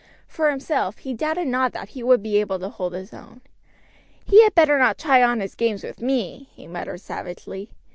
[0.27, 3.41] For himself he doubted not that he would be able to hold his own.
[4.25, 7.69] "He had better not try on his games with me," he muttered savagely.